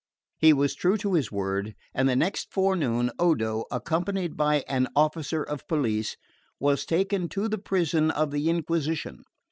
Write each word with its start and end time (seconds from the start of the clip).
He 0.39 0.51
was 0.51 0.73
true 0.73 0.97
to 0.97 1.13
his 1.13 1.31
word; 1.31 1.75
and 1.93 2.09
the 2.09 2.15
next 2.15 2.51
forenoon 2.51 3.11
Odo, 3.19 3.65
accompanied 3.69 4.35
by 4.35 4.63
an 4.67 4.87
officer 4.95 5.43
of 5.43 5.67
police, 5.67 6.17
was 6.59 6.87
taken 6.87 7.29
to 7.29 7.47
the 7.47 7.59
prison 7.59 8.09
of 8.09 8.31
the 8.31 8.49
Inquisition. 8.49 9.21